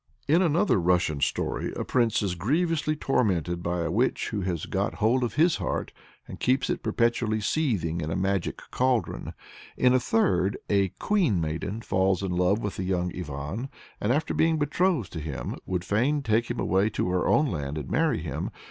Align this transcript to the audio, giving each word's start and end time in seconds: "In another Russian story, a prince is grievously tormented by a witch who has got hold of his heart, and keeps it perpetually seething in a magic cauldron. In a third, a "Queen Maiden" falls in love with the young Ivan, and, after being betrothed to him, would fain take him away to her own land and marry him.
"In 0.35 0.41
another 0.41 0.79
Russian 0.81 1.19
story, 1.21 1.71
a 1.75 1.85
prince 1.85 2.23
is 2.23 2.33
grievously 2.33 2.95
tormented 2.95 3.61
by 3.61 3.81
a 3.81 3.91
witch 3.91 4.29
who 4.29 4.41
has 4.41 4.65
got 4.65 4.95
hold 4.95 5.23
of 5.23 5.35
his 5.35 5.57
heart, 5.57 5.93
and 6.27 6.39
keeps 6.39 6.71
it 6.71 6.81
perpetually 6.81 7.39
seething 7.39 8.01
in 8.01 8.09
a 8.09 8.15
magic 8.15 8.59
cauldron. 8.71 9.35
In 9.77 9.93
a 9.93 9.99
third, 9.99 10.57
a 10.71 10.87
"Queen 10.97 11.39
Maiden" 11.39 11.81
falls 11.81 12.23
in 12.23 12.31
love 12.31 12.57
with 12.61 12.77
the 12.77 12.83
young 12.83 13.15
Ivan, 13.15 13.69
and, 13.99 14.11
after 14.11 14.33
being 14.33 14.57
betrothed 14.57 15.13
to 15.13 15.19
him, 15.19 15.55
would 15.67 15.85
fain 15.85 16.23
take 16.23 16.49
him 16.49 16.59
away 16.59 16.89
to 16.89 17.09
her 17.09 17.27
own 17.27 17.45
land 17.45 17.77
and 17.77 17.91
marry 17.91 18.21
him. 18.23 18.49